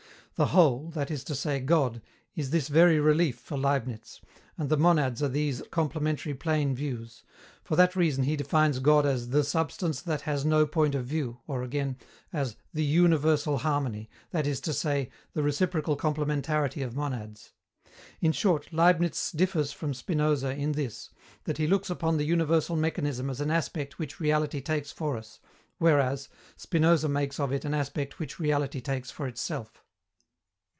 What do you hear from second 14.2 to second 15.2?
that is to say,